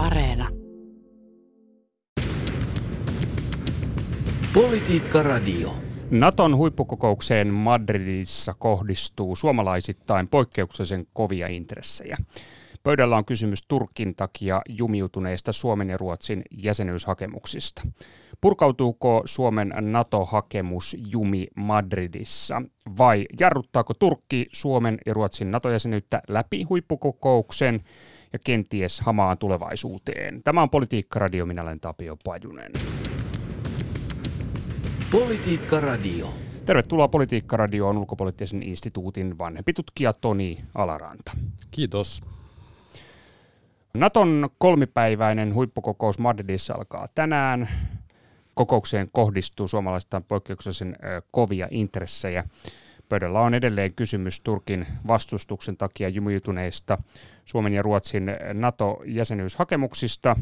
[0.00, 0.48] Areena.
[4.54, 5.70] Politiikka Radio.
[6.10, 12.16] Naton huippukokoukseen Madridissa kohdistuu suomalaisittain poikkeuksellisen kovia intressejä.
[12.82, 17.82] Pöydällä on kysymys Turkin takia jumiutuneista Suomen ja Ruotsin jäsenyyshakemuksista.
[18.40, 22.62] Purkautuuko Suomen NATO-hakemus jumi Madridissa
[22.98, 27.82] vai jarruttaako Turkki Suomen ja Ruotsin NATO-jäsenyyttä läpi huippukokouksen
[28.32, 30.42] ja kenties hamaan tulevaisuuteen?
[30.42, 32.72] Tämä on Politiikka Radio, minä olen Tapio Pajunen.
[35.10, 36.34] Politiikka Radio.
[36.64, 41.32] Tervetuloa Politiikka Radioon ulkopoliittisen instituutin vanhempi tutkija Toni Alaranta.
[41.70, 42.22] Kiitos.
[43.94, 47.68] Naton kolmipäiväinen huippukokous Madridissa alkaa tänään.
[48.54, 50.96] Kokoukseen kohdistuu suomalaistaan poikkeuksellisen
[51.30, 52.44] kovia intressejä.
[53.10, 56.98] Pöydällä on edelleen kysymys Turkin vastustuksen takia jumiutuneista
[57.44, 60.36] Suomen ja Ruotsin NATO-jäsenyyshakemuksista.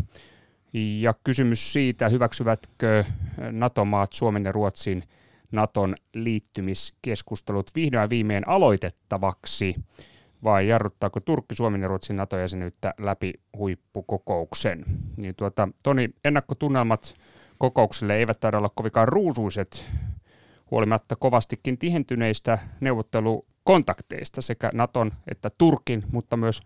[0.73, 3.05] Ja kysymys siitä, hyväksyvätkö
[3.53, 5.05] NATO-maat Suomen ja Ruotsin
[5.53, 9.75] Naton liittymiskeskustelut vihdoin viimein aloitettavaksi?
[10.45, 14.85] Vai jarruttaako Turkki Suomen ja Ruotsin NATO-jäsenyyttä läpi huippukokouksen?
[15.17, 17.15] Niin tuota, Toni, ennakkotunnelmat
[17.59, 19.85] kokoukselle eivät taida olla kovinkaan ruusuiset
[20.71, 26.61] huolimatta kovastikin tihentyneistä neuvottelukontakteista sekä Naton että Turkin, mutta myös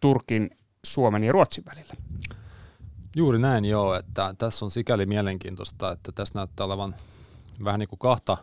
[0.00, 0.50] Turkin,
[0.84, 1.94] Suomen ja Ruotsin välillä.
[3.16, 6.94] Juuri näin joo, että tässä on sikäli mielenkiintoista, että tässä näyttää olevan
[7.64, 8.36] vähän niin kuin kahta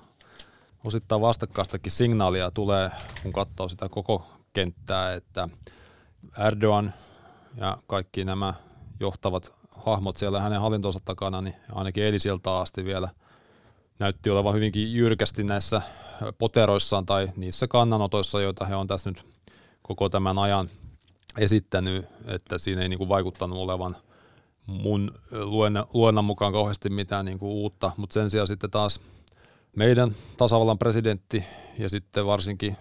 [0.86, 2.92] osittain vastakkaistakin signaalia tulee,
[3.24, 5.50] kun katsoo sitä koko kenttää, että
[6.48, 6.94] Erdogan
[7.58, 8.54] ja kaikki nämä
[9.00, 9.54] johtavat
[9.86, 13.10] hahmot siellä hänen hallintonsa takana, niin ainakin eilisiltä asti vielä
[14.00, 15.82] näytti olevan hyvinkin jyrkästi näissä
[16.38, 19.26] poteroissaan tai niissä kannanotoissa, joita he on tässä nyt
[19.82, 20.70] koko tämän ajan
[21.38, 23.96] esittänyt, että siinä ei niin kuin vaikuttanut olevan
[24.66, 29.00] mun luenna, luennan mukaan kauheasti mitään niin kuin uutta, mutta sen sijaan sitten taas
[29.76, 31.46] meidän tasavallan presidentti
[31.78, 32.78] ja sitten varsinkin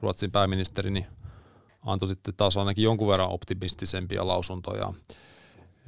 [0.00, 1.06] Ruotsin pääministeri niin
[1.86, 4.92] antoi sitten taas ainakin jonkun verran optimistisempia lausuntoja.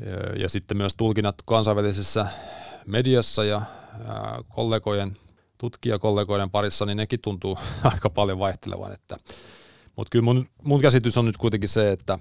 [0.01, 2.27] Ja, ja sitten myös tulkinnat kansainvälisessä
[2.91, 3.63] mediassa ja
[4.49, 5.17] kollegojen,
[5.59, 7.59] tutkijakollegoiden parissa, niin nekin tuntuu
[7.93, 8.93] aika paljon vaihtelevan.
[8.93, 9.17] Että,
[9.97, 12.19] mutta kyllä mun, mun käsitys on nyt kuitenkin se, että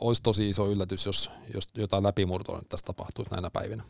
[0.00, 3.82] olisi tosi iso yllätys, jos, jos jotain läpimurtoa nyt tässä tapahtuisi näinä päivinä.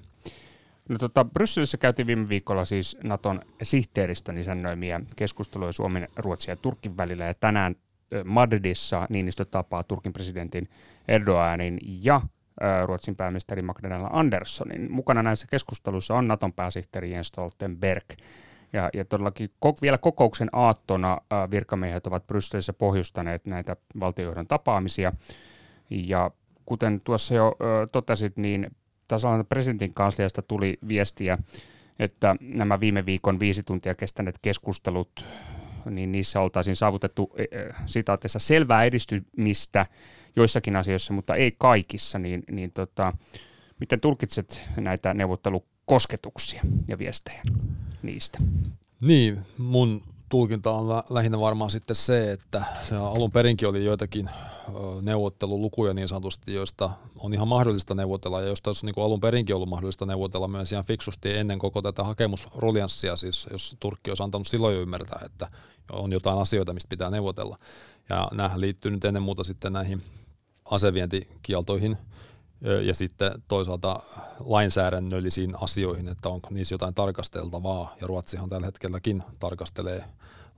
[0.89, 6.97] No, tota, Brysselissä käytiin viime viikolla siis Naton sihteeristön isännöimiä keskusteluja Suomen, Ruotsin ja Turkin
[6.97, 7.77] välillä, ja tänään
[8.25, 10.69] Madridissa Niinistö tapaa Turkin presidentin
[11.09, 12.21] Erdoganin ja
[12.87, 14.93] Ruotsin pääministeri Magdalena Anderssonin.
[14.93, 18.05] Mukana näissä keskusteluissa on Naton pääsihteeri Jens Stoltenberg.
[18.73, 21.19] Ja, ja todellakin ko- vielä kokouksen aattona
[21.51, 25.13] virkamiehet ovat Brysselissä pohjustaneet näitä valtiojohdon tapaamisia.
[25.91, 26.31] Ja
[26.67, 28.71] kuten tuossa jo ö, totesit, niin
[29.09, 31.39] tasavallan presidentin kansliasta tuli viestiä,
[31.99, 35.25] että nämä viime viikon viisi tuntia kestäneet keskustelut,
[35.91, 37.33] niin niissä oltaisiin saavutettu
[37.87, 39.87] sitaatteessa selvää edistymistä
[40.37, 43.13] joissakin asioissa, mutta ei kaikissa, niin, niin tota,
[43.81, 47.43] miten tulkitset näitä neuvottelukosketuksia ja viestejä
[48.03, 48.39] niistä?
[49.01, 54.31] Niin, mun tulkinta on lä- lähinnä varmaan sitten se, että se alun perinkin oli joitakin
[55.03, 59.69] neuvottelulukuja niin sanotusti, joista on ihan mahdollista neuvotella, ja joista olisi niin alun perinkin ollut
[59.69, 64.75] mahdollista neuvotella myös ihan fiksusti ennen koko tätä hakemusrulianssia, siis jos Turkki olisi antanut silloin
[64.75, 65.49] jo ymmärtää, että
[65.93, 67.57] on jotain asioita, mistä pitää neuvotella.
[68.11, 70.03] Ja nämähän liittyy nyt ennen muuta sitten näihin
[70.65, 71.99] asevientikieltoihin,
[72.61, 74.03] ja sitten toisaalta
[74.41, 80.05] lainsäädännöllisiin asioihin, että onko niissä jotain tarkasteltavaa, ja Ruotsihan tällä hetkelläkin tarkastelee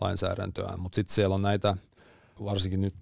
[0.00, 1.76] lainsäädäntöä, mutta sitten siellä on näitä,
[2.44, 2.94] varsinkin nyt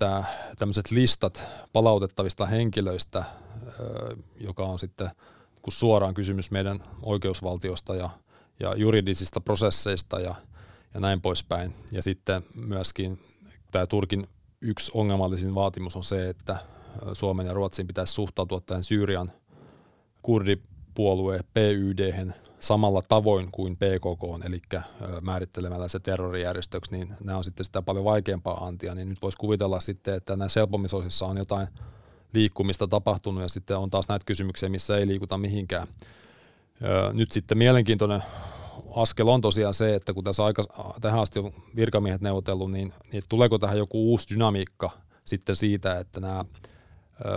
[0.58, 1.42] tämmöiset listat
[1.72, 3.24] palautettavista henkilöistä,
[4.40, 5.10] joka on sitten
[5.62, 8.10] kun suoraan kysymys meidän oikeusvaltiosta ja,
[8.60, 10.34] ja juridisista prosesseista ja,
[10.94, 11.74] ja näin poispäin.
[11.92, 13.18] Ja sitten myöskin
[13.70, 14.28] tämä Turkin
[14.60, 16.56] yksi ongelmallisin vaatimus on se, että
[17.12, 19.32] Suomen ja Ruotsin pitäisi suhtautua tähän Syyrian
[20.22, 24.62] kurdipuolueen PYD samalla tavoin kuin PKK, eli
[25.20, 29.80] määrittelemällä se terrorijärjestöksi, niin nämä on sitten sitä paljon vaikeampaa antia, niin nyt voisi kuvitella
[29.80, 31.68] sitten, että näissä selpomisosissa on jotain
[32.34, 35.86] liikkumista tapahtunut ja sitten on taas näitä kysymyksiä, missä ei liikuta mihinkään.
[37.12, 38.22] Nyt sitten mielenkiintoinen
[38.94, 40.62] askel on tosiaan se, että kun tässä aika,
[41.00, 44.90] tähän asti on virkamiehet neuvotellut, niin, niin tuleeko tähän joku uusi dynamiikka
[45.24, 46.44] sitten siitä, että nämä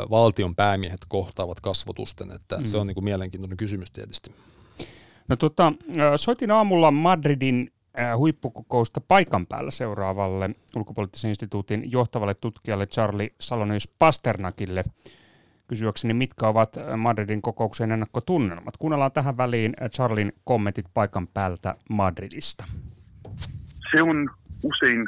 [0.09, 2.65] valtion päämiehet kohtaavat kasvotusten, että mm.
[2.65, 4.31] se on niin kuin mielenkiintoinen kysymys tietysti.
[5.27, 5.73] No tota,
[6.15, 7.71] soitin aamulla Madridin
[8.17, 14.83] huippukokousta paikan päällä seuraavalle ulkopoliittisen instituutin johtavalle tutkijalle Charlie Salonius Pasternakille
[15.67, 18.77] kysyäkseni, mitkä ovat Madridin kokouksen ennakkotunnelmat.
[18.77, 22.65] Kuunnellaan tähän väliin Charlin kommentit paikan päältä Madridista.
[23.91, 24.29] Se on
[24.63, 25.05] usein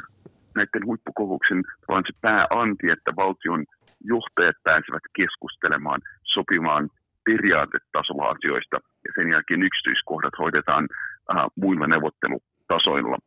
[0.54, 3.64] näiden huippukokouksen vaan se pääanti, että valtion
[4.04, 6.90] johtajat pääsevät keskustelemaan, sopimaan
[7.24, 10.88] periaatetasolla asioista ja sen jälkeen yksityiskohdat hoidetaan
[11.30, 13.18] äh, muilla neuvottelutasoilla.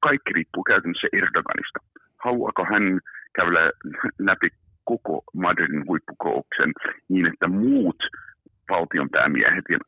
[0.00, 1.78] Kaikki riippuu käytännössä Erdoganista.
[2.24, 3.00] Haluaako hän
[3.34, 3.70] käydä
[4.18, 4.48] läpi
[4.84, 6.72] koko Madridin huippukouksen
[7.08, 8.00] niin, että muut
[8.70, 9.78] valtion päämiehet ja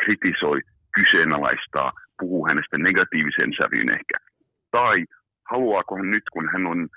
[0.00, 0.60] kritisoi,
[0.94, 4.16] kyseenalaistaa, puhuu hänestä negatiivisen sävyyn ehkä.
[4.70, 5.04] Tai
[5.50, 6.88] haluaako hän nyt, kun hän on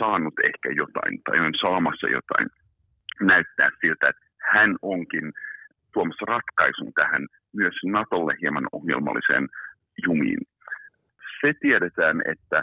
[0.00, 2.48] saanut ehkä jotain tai on saamassa jotain,
[3.20, 5.26] näyttää siltä, että hän onkin
[5.92, 7.22] tuomassa ratkaisun tähän
[7.60, 9.46] myös Natolle hieman ohjelmalliseen
[10.06, 10.42] jumiin.
[11.40, 12.62] Se tiedetään, että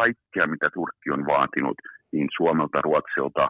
[0.00, 1.78] kaikkea mitä Turkki on vaatinut,
[2.12, 3.48] niin Suomelta, Ruotsilta,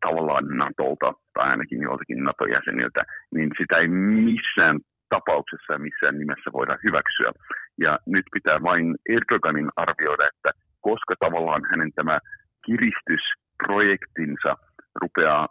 [0.00, 3.02] tavallaan Natolta tai ainakin joltakin NATO-jäseniltä,
[3.34, 3.88] niin sitä ei
[4.28, 4.76] missään
[5.08, 7.32] tapauksessa ja missään nimessä voida hyväksyä.
[7.84, 10.50] Ja nyt pitää vain Erdoganin arvioida, että
[10.80, 12.18] koska tavallaan hänen tämä
[12.66, 14.56] kiristysprojektinsa
[14.94, 15.48] rupeaa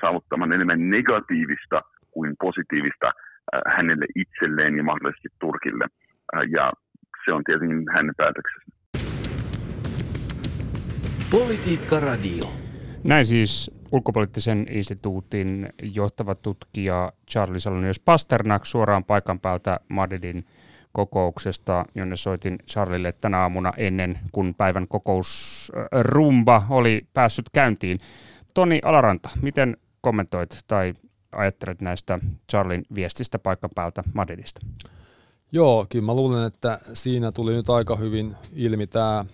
[0.00, 5.84] saavuttamaan enemmän negatiivista kuin positiivista äh, hänelle itselleen ja mahdollisesti Turkille.
[6.36, 6.72] Äh, ja
[7.24, 8.70] se on tietenkin hänen päätöksensä.
[11.30, 12.44] Politiikka Radio.
[13.04, 20.44] Näin siis ulkopoliittisen instituutin johtava tutkija Charlie Salonius Pasternak suoraan paikan päältä Madridin
[20.94, 27.98] kokouksesta, jonne soitin Charlille tänä aamuna ennen kuin päivän kokousrumba oli päässyt käyntiin.
[28.54, 30.94] Toni Alaranta, miten kommentoit tai
[31.32, 32.18] ajattelet näistä
[32.50, 34.60] Charlin viestistä paikan päältä Madridista?
[35.52, 39.24] Joo, kyllä mä luulen, että siinä tuli nyt aika hyvin ilmi tämä,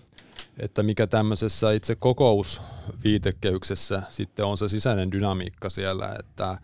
[0.58, 6.58] että mikä tämmöisessä itse kokousviitekehyksessä sitten on se sisäinen dynamiikka siellä, että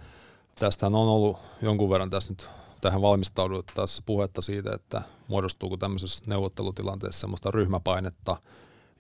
[0.59, 2.49] tästähän on ollut jonkun verran tässä nyt
[2.81, 8.37] tähän valmistauduttaessa puhetta siitä, että muodostuuko tämmöisessä neuvottelutilanteessa semmoista ryhmäpainetta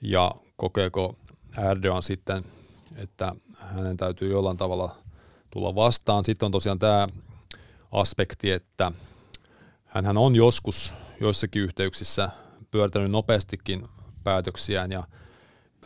[0.03, 1.17] ja kokeeko
[1.71, 2.45] Erdogan sitten,
[2.97, 4.97] että hänen täytyy jollain tavalla
[5.51, 6.25] tulla vastaan.
[6.25, 7.09] Sitten on tosiaan tämä
[7.93, 8.93] aspekti, että
[9.85, 12.29] hän on joskus joissakin yhteyksissä
[12.71, 13.89] pyörtänyt nopeastikin
[14.25, 15.05] päätöksiään ja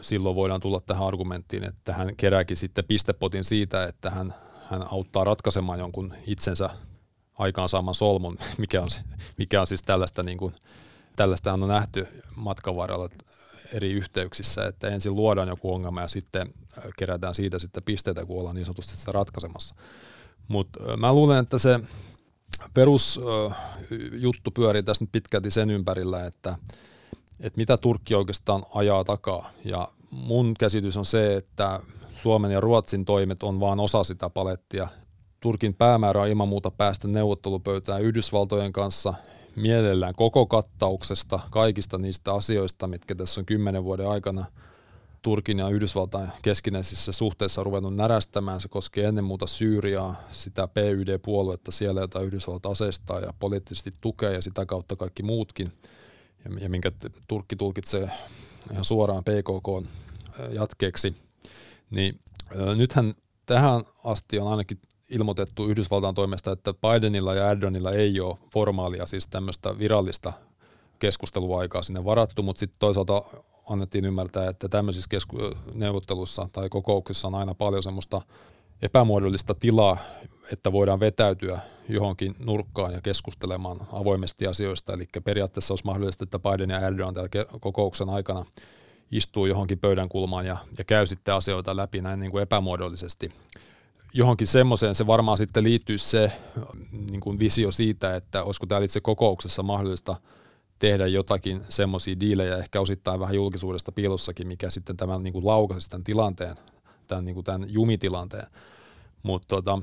[0.01, 4.35] silloin voidaan tulla tähän argumenttiin, että hän kerääkin sitten pistepotin siitä, että hän,
[4.71, 6.71] hän auttaa ratkaisemaan jonkun itsensä
[7.41, 8.89] aikaansaaman solmun, mikä on,
[9.39, 10.55] mikä on siis tällaista, niin kuin,
[11.17, 13.09] tällaista on nähty matkan varrella
[13.73, 16.55] eri yhteyksissä, että ensin luodaan joku ongelma ja sitten
[16.99, 19.75] kerätään siitä sitten pisteitä, kun ollaan niin sanotusti sitä ratkaisemassa.
[20.49, 21.81] Mutta mä luulen, että se
[22.75, 26.57] perusjuttu pyörii tässä nyt pitkälti sen ympärillä, että,
[27.41, 29.51] että mitä Turkki oikeastaan ajaa takaa.
[29.65, 31.81] Ja mun käsitys on se, että
[32.15, 34.89] Suomen ja Ruotsin toimet on vain osa sitä palettia,
[35.41, 39.15] Turkin päämäärä on ilman muuta päästä neuvottelupöytään Yhdysvaltojen kanssa
[39.57, 44.45] mielellään koko kattauksesta, kaikista niistä asioista, mitkä tässä on kymmenen vuoden aikana
[45.23, 48.61] Turkin ja Yhdysvaltain keskinäisissä suhteissa ruvennut närästämään.
[48.61, 54.43] Se koskee ennen muuta Syyriaa, sitä PYD-puoluetta siellä, jota Yhdysvallat aseistaa ja poliittisesti tukee ja
[54.43, 55.73] sitä kautta kaikki muutkin,
[56.45, 56.93] ja, ja minkä
[57.29, 58.11] Turkki tulkitsee
[58.73, 59.89] ihan suoraan PKK
[60.53, 61.15] jatkeeksi.
[61.91, 62.21] Niin
[62.77, 63.15] nythän
[63.47, 64.79] tähän asti on ainakin
[65.11, 70.33] ilmoitettu Yhdysvaltain toimesta, että Bidenilla ja Erdoganilla ei ole formaalia, siis tämmöistä virallista
[70.99, 73.23] keskusteluaikaa sinne varattu, mutta sitten toisaalta
[73.69, 78.23] annettiin ymmärtää, että tämmöisissä kesku- neuvottelussa tai kokouksissa on aina paljon semmoista
[78.83, 79.99] epämuodollista tilaa,
[80.53, 84.93] että voidaan vetäytyä johonkin nurkkaan ja keskustelemaan avoimesti asioista.
[84.93, 88.45] Eli periaatteessa olisi mahdollista, että Biden ja Erdogan täällä kokouksen aikana
[89.11, 93.33] istuu johonkin pöydän kulmaan ja, ja käy sitten asioita läpi näin niin kuin epämuodollisesti
[94.13, 96.33] johonkin semmoiseen se varmaan sitten liittyy se
[97.11, 100.17] niin kuin visio siitä, että olisiko täällä itse kokouksessa mahdollista
[100.79, 105.91] tehdä jotakin semmoisia diilejä, ehkä osittain vähän julkisuudesta piilossakin, mikä sitten tämän niin kuin laukaisi
[105.91, 106.57] tämän tilanteen,
[107.07, 108.47] tämän, niin kuin tämän jumitilanteen.
[109.23, 109.79] Mutta tota,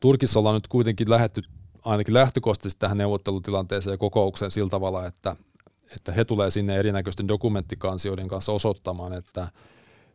[0.00, 1.42] Turkissa ollaan nyt kuitenkin lähetty
[1.84, 5.36] ainakin lähtökohtaisesti tähän neuvottelutilanteeseen ja kokoukseen sillä tavalla, että,
[5.96, 9.48] että he tulee sinne erinäköisten dokumenttikansioiden kanssa osoittamaan, että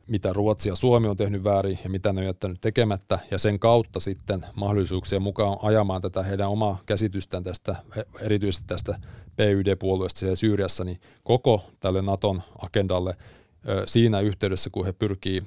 [0.07, 3.59] mitä Ruotsi ja Suomi on tehnyt väärin ja mitä ne on jättänyt tekemättä, ja sen
[3.59, 7.75] kautta sitten mahdollisuuksien mukaan ajamaan tätä heidän omaa käsitystään tästä,
[8.21, 8.99] erityisesti tästä
[9.35, 13.17] PYD-puolueesta siellä Syyriassa, niin koko tälle Naton agendalle
[13.85, 15.43] siinä yhteydessä, kun he pyrkii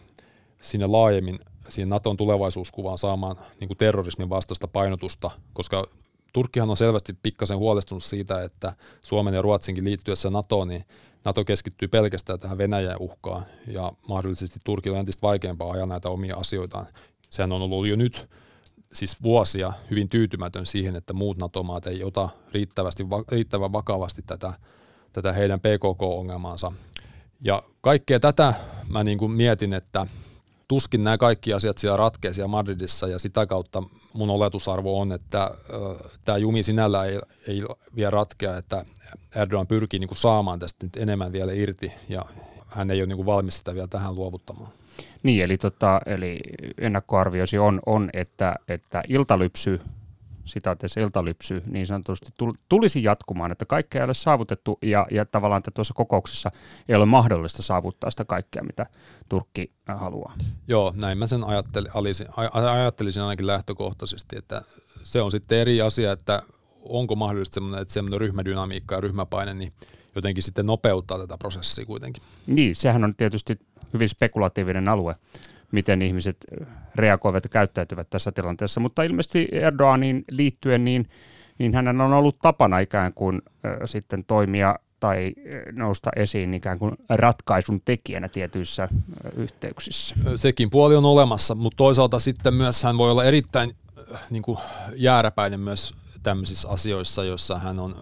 [0.60, 1.38] sinne laajemmin
[1.68, 5.86] siihen Naton tulevaisuuskuvaan saamaan niin kuin terrorismin vastaista painotusta, koska
[6.32, 8.72] Turkkihan on selvästi pikkasen huolestunut siitä, että
[9.02, 10.84] Suomen ja Ruotsinkin liittyessä NATOon, niin
[11.24, 16.36] NATO keskittyy pelkästään tähän Venäjän uhkaan ja mahdollisesti Turkilla on entistä vaikeampaa ajaa näitä omia
[16.36, 16.86] asioitaan
[17.30, 18.28] sehän on ollut jo nyt
[18.92, 24.52] siis vuosia hyvin tyytymätön siihen, että muut NATO-maat ei ota riittävästi, riittävän vakavasti tätä,
[25.12, 26.72] tätä heidän PKK-ongelmaansa.
[27.40, 28.54] Ja kaikkea tätä
[28.88, 30.06] mä niin kuin mietin, että
[30.70, 35.50] tuskin nämä kaikki asiat siellä ratkeaa siellä Madridissa ja sitä kautta mun oletusarvo on, että
[36.24, 37.62] tämä jumi sinällä ei, ei
[37.96, 38.84] vielä ratkea, että
[39.34, 42.24] Erdogan pyrkii niin kuin saamaan tästä nyt enemmän vielä irti ja
[42.66, 44.70] hän ei ole niin kuin valmis sitä vielä tähän luovuttamaan.
[45.22, 46.40] Niin, eli, tota, eli
[46.78, 49.80] ennakkoarvioisi on, on että, että iltalypsy
[50.50, 52.30] sitaateessa iltalypsy niin sanotusti
[52.68, 56.50] tulisi jatkumaan, että kaikkea ei ole saavutettu ja, ja tavallaan että tuossa kokouksessa
[56.88, 58.86] ei ole mahdollista saavuttaa sitä kaikkea, mitä
[59.28, 60.34] Turkki äh, haluaa.
[60.68, 64.62] Joo, näin mä sen ajattelisin, ajattelisin ainakin lähtökohtaisesti, että
[65.04, 66.42] se on sitten eri asia, että
[66.82, 69.72] onko mahdollista semmoinen, että semmoinen ryhmädynamiikka ja ryhmäpaine niin
[70.14, 72.22] jotenkin sitten nopeuttaa tätä prosessia kuitenkin.
[72.46, 73.58] Niin, sehän on tietysti
[73.92, 75.16] hyvin spekulatiivinen alue
[75.72, 76.36] miten ihmiset
[76.94, 78.80] reagoivat ja käyttäytyvät tässä tilanteessa.
[78.80, 81.08] Mutta ilmeisesti Erdoganin liittyen, niin,
[81.58, 85.32] niin hänen on ollut tapana ikään kuin äh, sitten toimia tai
[85.72, 88.88] nousta esiin ikään kuin ratkaisun tekijänä tietyissä
[89.36, 90.16] yhteyksissä.
[90.36, 93.76] Sekin puoli on olemassa, mutta toisaalta sitten myös hän voi olla erittäin
[94.30, 94.58] niin kuin
[94.96, 97.96] jääräpäinen myös tämmöisissä asioissa, joissa hän on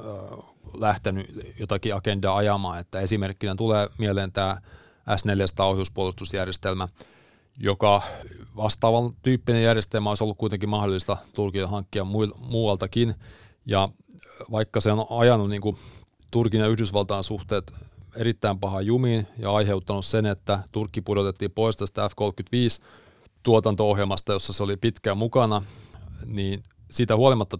[0.74, 2.80] lähtenyt jotakin agendaa ajamaan.
[2.80, 4.56] Että esimerkkinä tulee mieleen tämä
[5.16, 6.88] S-400-ohjuspuolustusjärjestelmä,
[7.60, 8.02] joka
[8.56, 12.06] vastaavan tyyppinen järjestelmä olisi ollut kuitenkin mahdollista Turkille hankkia
[12.48, 13.14] muualtakin.
[13.66, 13.88] Ja
[14.50, 15.76] vaikka se on ajanut niin kuin
[16.30, 17.72] Turkin ja Yhdysvaltain suhteet
[18.16, 22.84] erittäin paha jumiin ja aiheuttanut sen, että Turkki pudotettiin pois tästä F-35
[23.42, 25.62] tuotanto-ohjelmasta, jossa se oli pitkään mukana,
[26.26, 27.58] niin siitä huolimatta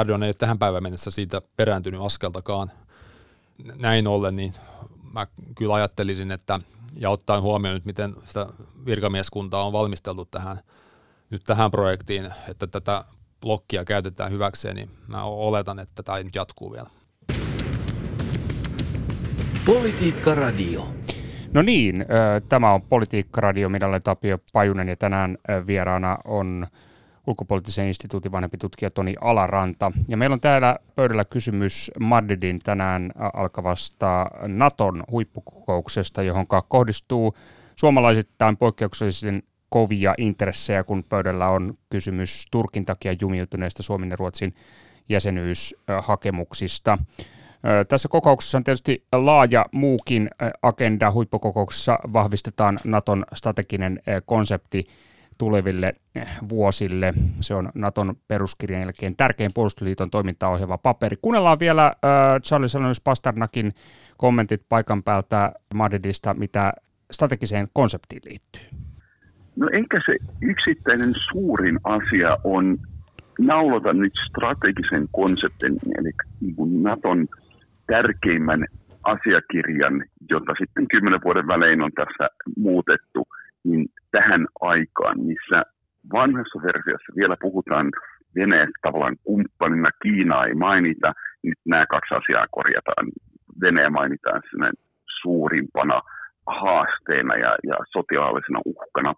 [0.00, 2.70] Erdogan ei ole tähän päivään mennessä siitä perääntynyt askeltakaan.
[3.74, 4.54] Näin ollen, niin
[5.12, 6.60] mä kyllä ajattelisin, että
[6.96, 8.46] ja ottaen huomioon nyt, miten sitä
[8.86, 10.58] virkamieskuntaa on valmisteltu tähän,
[11.30, 13.04] nyt tähän projektiin, että tätä
[13.40, 16.88] blokkia käytetään hyväkseen, niin mä oletan, että tämä nyt jatkuu vielä.
[19.66, 20.88] Politiikka Radio.
[21.52, 22.06] No niin,
[22.48, 26.66] tämä on Politiikka Radio, minä olen Tapio Pajunen ja tänään vieraana on
[27.26, 29.92] ulkopoliittisen instituutin vanhempi tutkija Toni Alaranta.
[30.08, 37.36] Ja meillä on täällä pöydällä kysymys Madridin tänään alkavasta Naton huippukokouksesta, johon kohdistuu
[37.76, 44.54] suomalaisittain poikkeuksellisen kovia intressejä, kun pöydällä on kysymys Turkin takia jumiutuneista Suomen ja Ruotsin
[45.08, 46.98] jäsenyyshakemuksista.
[47.88, 50.30] Tässä kokouksessa on tietysti laaja muukin
[50.62, 51.10] agenda.
[51.10, 54.86] Huippukokouksessa vahvistetaan Naton strateginen konsepti
[55.38, 57.14] tuleville eh, vuosille.
[57.40, 61.16] Se on Naton peruskirjan jälkeen tärkein puolustusliiton toimintaa ohjaava paperi.
[61.22, 61.92] Kuunnellaan vielä äh,
[62.42, 63.72] Charlie Salonius Pasternakin
[64.16, 66.72] kommentit paikan päältä Madridista, mitä
[67.10, 68.62] strategiseen konseptiin liittyy.
[69.56, 72.78] No eikä se yksittäinen suurin asia on
[73.38, 77.26] naulata nyt strategisen konseptin, eli niin Naton
[77.86, 78.66] tärkeimmän
[79.02, 83.26] asiakirjan, jota sitten kymmenen vuoden välein on tässä muutettu–
[83.66, 85.58] niin tähän aikaan, missä
[86.12, 87.86] vanhassa versiossa vielä puhutaan
[88.36, 93.06] Venäjästä tavallaan kumppanina, Kiinaa ei mainita, niin nämä kaksi asiaa korjataan.
[93.60, 94.70] Venäjä mainitaan sinne
[95.20, 96.00] suurimpana
[96.46, 99.14] haasteena ja, ja sotilaallisena uhkana.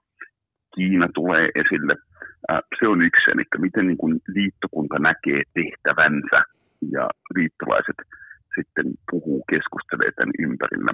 [0.75, 1.95] Kiina tulee esille.
[2.79, 6.39] Se on yksi, eli miten niin kuin liittokunta näkee tehtävänsä
[6.93, 7.99] ja liittolaiset
[8.55, 10.93] sitten puhuu, keskustelee tämän ympärillä.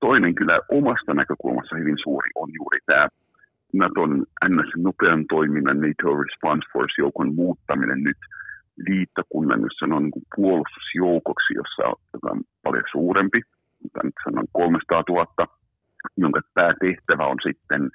[0.00, 3.08] Toinen kyllä omasta näkökulmassa hyvin suuri on juuri tämä
[3.72, 8.16] Naton NS nopean toiminnan NATO Response Force-joukon muuttaminen nyt
[8.88, 13.40] liittokunnan, jossa on niin puolustusjoukoksi, jossa on, joka on paljon suurempi,
[14.04, 15.46] nyt sanon 300 000,
[16.16, 17.90] jonka päätehtävä on sitten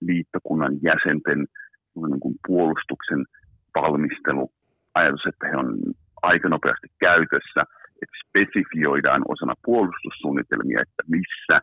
[0.00, 1.38] liittokunnan jäsenten
[2.08, 3.24] niin kuin puolustuksen
[3.74, 4.50] valmistelu.
[4.94, 5.78] Ajatus, että he on
[6.22, 7.62] aika nopeasti käytössä–
[8.22, 11.60] spesifioidaan osana puolustussuunnitelmia, että missä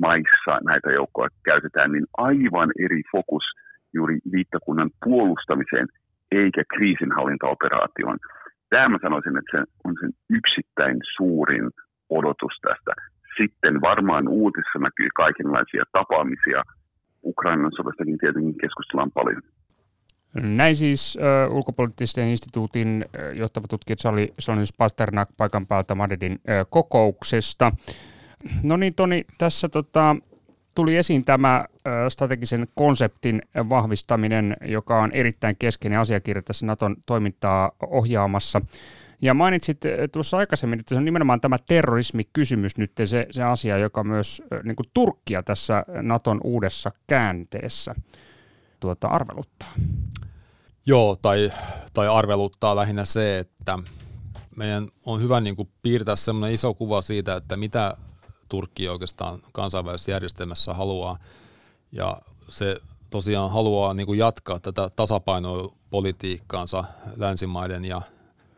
[0.00, 3.44] maissa näitä joukkoja käytetään, niin aivan eri fokus
[3.94, 5.88] juuri liittokunnan puolustamiseen
[6.32, 8.18] eikä kriisinhallintaoperaatioon.
[8.70, 11.70] Tämä mä sanoisin, että se on sen yksittäin suurin
[12.08, 12.92] odotus tästä.
[13.36, 16.62] Sitten varmaan uutisissa näkyy kaikenlaisia tapaamisia.
[17.24, 19.42] Ukrainan sodastakin tietenkin keskustellaan paljon.
[20.34, 26.38] Näin siis uh, ulkopoliittisten instituutin uh, johtava tutkija Charlie Salonius Pasternak paikan päältä Madridin uh,
[26.70, 27.72] kokouksesta.
[28.62, 30.16] No niin Toni, tässä tota,
[30.74, 37.72] tuli esiin tämä uh, strategisen konseptin vahvistaminen, joka on erittäin keskeinen asiakirja tässä Naton toimintaa
[37.86, 38.60] ohjaamassa.
[39.22, 39.80] Ja mainitsit
[40.12, 44.76] tuossa aikaisemmin, että se on nimenomaan tämä terrorismikysymys nyt se, se asia, joka myös niin
[44.76, 47.94] kuin Turkkia tässä Naton uudessa käänteessä
[48.82, 49.72] tuota, arveluttaa?
[50.86, 51.52] Joo, tai,
[51.94, 53.78] tai arveluttaa lähinnä se, että
[54.56, 57.96] meidän on hyvä niin kuin piirtää semmoinen iso kuva siitä, että mitä
[58.48, 61.18] Turkki oikeastaan kansainvälisessä järjestelmässä haluaa.
[61.92, 62.16] Ja
[62.48, 62.76] se
[63.10, 66.84] tosiaan haluaa niin kuin jatkaa tätä tasapainopolitiikkaansa
[67.16, 68.02] länsimaiden ja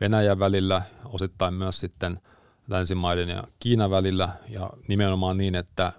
[0.01, 2.19] Venäjän välillä, osittain myös sitten
[2.67, 5.91] länsimaiden ja Kiinan välillä, ja nimenomaan niin, että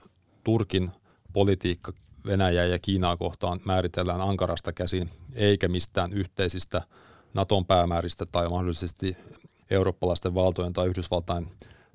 [0.45, 0.93] Turkin
[1.33, 1.93] politiikka
[2.27, 6.83] Venäjää ja Kiinaa kohtaan määritellään Ankarasta käsin, eikä mistään yhteisistä
[7.35, 9.17] Naton päämääristä tai mahdollisesti
[9.71, 11.49] eurooppalaisten valtojen tai Yhdysvaltain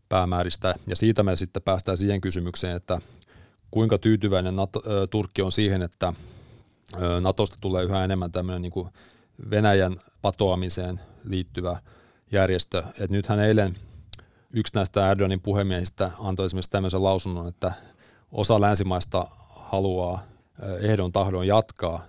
[0.09, 0.75] päämääristä.
[0.87, 3.01] Ja siitä me sitten päästään siihen kysymykseen, että
[3.71, 6.13] kuinka tyytyväinen NATO, Turkki on siihen, että
[7.21, 8.89] Natosta tulee yhä enemmän tämmöinen niin kuin
[9.49, 11.79] Venäjän patoamiseen liittyvä
[12.31, 12.83] järjestö.
[12.99, 13.75] Et nythän eilen
[14.53, 17.71] yksi näistä Erdoganin puhemiehistä antoi esimerkiksi tämmöisen lausunnon, että
[18.31, 19.27] osa länsimaista
[19.71, 20.23] haluaa
[20.81, 22.05] ehdon tahdon jatkaa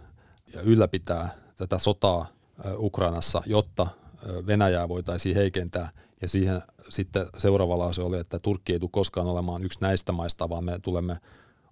[0.55, 2.27] ja ylläpitää tätä sotaa
[2.77, 3.87] Ukrainassa, jotta
[4.47, 5.91] Venäjää voitaisiin heikentää.
[6.23, 10.49] Ja siihen sitten seuraava lause oli, että Turkki ei tule koskaan olemaan yksi näistä maista,
[10.49, 11.17] vaan me tulemme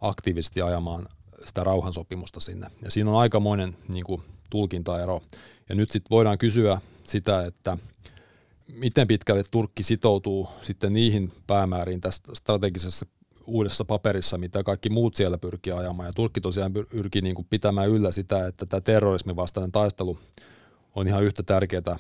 [0.00, 1.08] aktiivisesti ajamaan
[1.44, 2.66] sitä rauhansopimusta sinne.
[2.82, 5.22] Ja siinä on aikamoinen niin kuin, tulkintaero.
[5.68, 7.78] Ja nyt sitten voidaan kysyä sitä, että
[8.72, 13.06] miten pitkälle Turkki sitoutuu sitten niihin päämääriin tästä strategisessa
[13.46, 16.08] uudessa paperissa, mitä kaikki muut siellä pyrkii ajamaan.
[16.08, 20.18] Ja Turkki tosiaan pyrkii niin kuin pitämään yllä sitä, että tämä terrorismin vastainen taistelu
[20.94, 21.96] on ihan yhtä tärkeää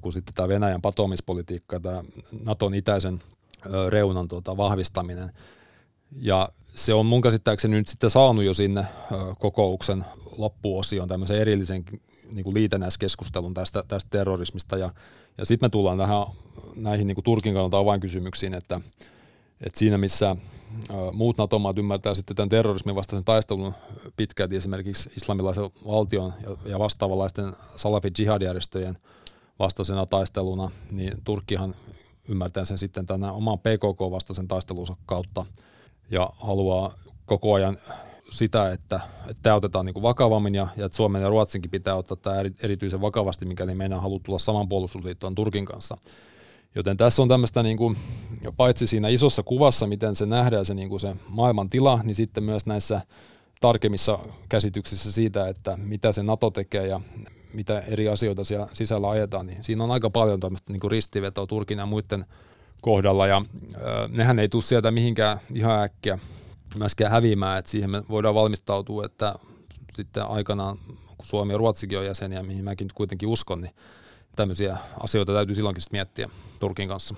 [0.00, 2.04] kuin sitten tämä Venäjän patoamispolitiikka, tämä
[2.44, 3.22] Naton itäisen
[3.88, 5.30] reunan tuota, vahvistaminen.
[6.20, 8.86] Ja se on mun käsittääkseni nyt sitten saanut jo sinne
[9.38, 10.04] kokouksen
[10.38, 11.84] loppuosioon tämmöisen erillisen
[12.32, 14.76] niin kuin liitännäiskeskustelun tästä, tästä terrorismista.
[14.76, 14.90] Ja,
[15.38, 16.26] ja sitten me tullaan tähän,
[16.76, 18.80] näihin niin kuin Turkin kannalta avainkysymyksiin, että,
[19.62, 20.36] että siinä missä
[21.12, 23.74] muut NATO-maat ymmärtää sitten tämän terrorismin vastaisen taistelun
[24.16, 26.32] pitkälti esimerkiksi islamilaisen valtion
[26.64, 28.98] ja, vastaavanlaisten salafi-jihad-järjestöjen
[29.58, 31.74] vastaisena taisteluna, niin Turkkihan
[32.28, 35.46] ymmärtää sen sitten tämän oman PKK-vastaisen taistelunsa kautta
[36.10, 36.94] ja haluaa
[37.26, 37.76] koko ajan
[38.30, 39.00] sitä, että,
[39.42, 43.46] tämä otetaan niin vakavammin ja, ja että Suomen ja Ruotsinkin pitää ottaa tämä erityisen vakavasti,
[43.46, 45.96] mikäli meidän haluaa tulla saman puolustusliittoon Turkin kanssa.
[46.74, 47.96] Joten tässä on tämmöistä niin kuin,
[48.56, 52.44] paitsi siinä isossa kuvassa, miten se nähdään se, niin kuin se maailman tila, niin sitten
[52.44, 53.00] myös näissä
[53.60, 57.00] tarkemmissa käsityksissä siitä, että mitä se NATO tekee ja
[57.54, 61.46] mitä eri asioita siellä sisällä ajetaan, niin siinä on aika paljon tämmöistä niin kuin ristivetoa
[61.46, 62.24] Turkin ja muiden
[62.82, 66.18] kohdalla, ja äh, nehän ei tule sieltä mihinkään ihan äkkiä
[66.78, 69.34] myöskään häviämään, että siihen me voidaan valmistautua, että
[69.96, 73.74] sitten aikanaan, kun Suomi ja Ruotsikin on jäseniä, mihin mäkin kuitenkin uskon, niin
[74.36, 76.28] tämmöisiä asioita täytyy silloinkin miettiä
[76.60, 77.14] Turkin kanssa.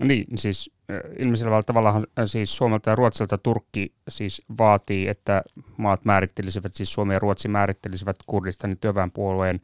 [0.00, 0.70] Niin, siis
[1.18, 5.42] ilmeisellä tavalla siis Suomelta ja Ruotsilta Turkki siis vaatii, että
[5.76, 9.60] maat määrittelisivät, siis Suomi ja Ruotsi määrittelisivät Kurdistanin työväenpuolueen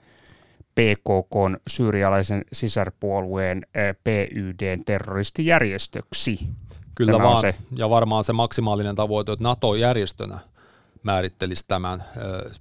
[0.74, 3.66] PKK syyrialaisen sisarpuolueen
[4.05, 6.40] PYDn terroristijärjestöksi.
[6.94, 7.55] Kyllä Tämä vaan, se.
[7.76, 10.38] ja varmaan se maksimaalinen tavoite, että NATO-järjestönä
[11.02, 12.04] määrittelisi tämän.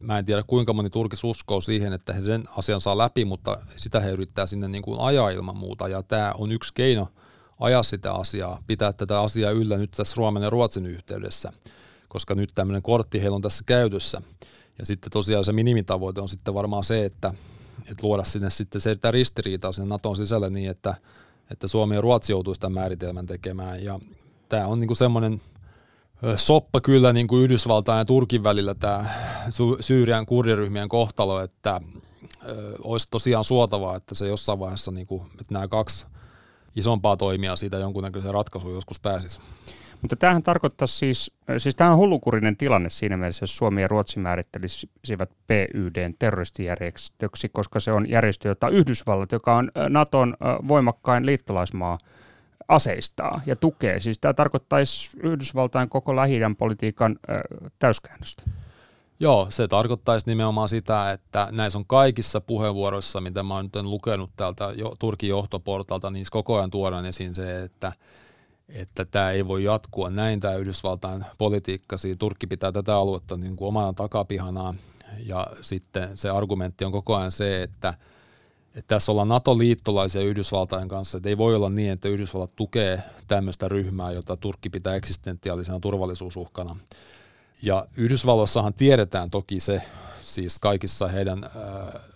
[0.01, 3.57] Mä en tiedä kuinka moni Turkis uskoo siihen, että he sen asian saa läpi, mutta
[3.75, 5.87] sitä he yrittää sinne niin kuin ajaa ilman muuta.
[5.87, 7.07] Ja tämä on yksi keino
[7.59, 11.51] ajaa sitä asiaa, pitää tätä asiaa yllä nyt tässä Suomen ja Ruotsin yhteydessä,
[12.07, 14.21] koska nyt tämmöinen kortti heillä on tässä käytössä.
[14.79, 17.33] Ja sitten tosiaan se minimitavoite on sitten varmaan se, että,
[17.79, 20.95] että luoda sinne sitten se että ristiriitaa sinne Naton sisälle niin, että,
[21.51, 23.83] että Suomi ja Ruotsi joutuu sitä määritelmän tekemään.
[23.83, 23.99] Ja
[24.49, 25.41] tämä on niin kuin semmoinen
[26.35, 29.05] soppa kyllä niin kuin Yhdysvaltain ja Turkin välillä tämä
[29.79, 31.81] Syyrian kurdiryhmien kohtalo, että
[32.83, 36.05] olisi tosiaan suotavaa, että se jossain vaiheessa, niin kuin, että nämä kaksi
[36.75, 39.39] isompaa toimia siitä jonkunnäköisen ratkaisun joskus pääsisi.
[40.01, 44.19] Mutta tämähän tarkoittaa siis, siis tämä on hullukurinen tilanne siinä mielessä, jos Suomi ja Ruotsi
[44.19, 51.97] määrittelisivät PYDn terroristijärjestöksi, koska se on järjestö, jota Yhdysvallat, joka on Naton voimakkain liittolaismaa,
[52.69, 53.99] aseistaa ja tukee.
[53.99, 57.19] Siis tämä tarkoittaisi Yhdysvaltain koko lähi politiikan
[57.79, 58.43] täyskäännöstä.
[59.19, 64.29] Joo, se tarkoittaisi nimenomaan sitä, että näissä on kaikissa puheenvuoroissa, mitä mä oon nyt lukenut
[64.37, 64.65] täältä
[64.99, 67.93] Turkin johtoportalta, niin koko ajan tuodaan esiin se, että,
[68.69, 71.97] että tämä ei voi jatkua näin, tämä Yhdysvaltain politiikka.
[71.97, 74.75] Siinä Turkki pitää tätä aluetta niin kuin omana takapihanaan,
[75.25, 77.93] ja sitten se argumentti on koko ajan se, että–
[78.79, 83.67] että tässä ollaan NATO-liittolaisia Yhdysvaltain kanssa, että ei voi olla niin, että Yhdysvallat tukee tämmöistä
[83.67, 86.75] ryhmää, jota Turkki pitää eksistentiaalisena turvallisuusuhkana.
[87.61, 89.81] Ja Yhdysvalloissahan tiedetään toki se,
[90.21, 91.49] siis kaikissa heidän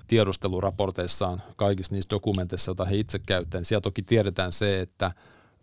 [0.08, 5.12] tiedusteluraporteissaan, kaikissa niissä dokumenteissa, joita he itse käyttävät, niin siellä toki tiedetään se, että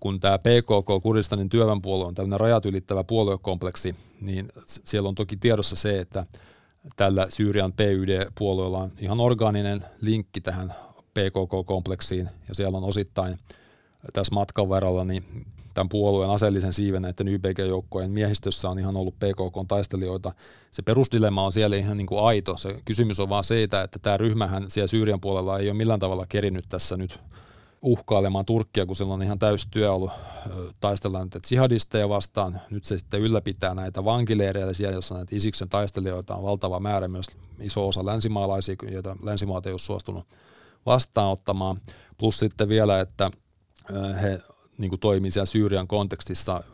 [0.00, 5.76] kun tämä PKK, Kurdistanin työväenpuolue, on tämmöinen rajat ylittävä puoluekompleksi, niin siellä on toki tiedossa
[5.76, 6.26] se, että
[6.96, 10.74] tällä Syyrian PYD-puolueella on ihan orgaaninen linkki tähän
[11.14, 13.38] PKK-kompleksiin, ja siellä on osittain
[14.12, 20.32] tässä matkan varrella niin tämän puolueen aseellisen siiven näiden YPG-joukkojen miehistössä on ihan ollut PKK-taistelijoita.
[20.70, 22.56] Se perusdilemma on siellä ihan niin kuin aito.
[22.56, 26.26] Se kysymys on vaan siitä, että tämä ryhmähän siellä Syyrian puolella ei ole millään tavalla
[26.28, 27.20] kerinyt tässä nyt
[27.82, 30.10] uhkailemaan Turkkia, kun sillä on ihan täysi työ ollut
[30.80, 32.60] taistella näitä jihadisteja vastaan.
[32.70, 37.26] Nyt se sitten ylläpitää näitä vankileirejä siellä, jossa näitä Isiksen taistelijoita on valtava määrä, myös
[37.60, 40.24] iso osa länsimaalaisia, joita länsimaat ei ole suostunut
[40.86, 41.80] vastaanottamaan.
[42.18, 43.30] Plus sitten vielä, että
[44.22, 44.40] he
[44.78, 46.64] niin kuin toimii siellä Syyrian kontekstissa.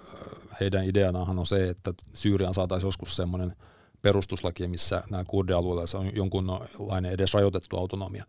[0.61, 3.57] Heidän ideanahan on se, että Syyrian saataisiin joskus semmoinen
[4.03, 8.25] perustuslaki, missä nämä kurdialueilla on jonkunlainen edes rajoitettu autonomia.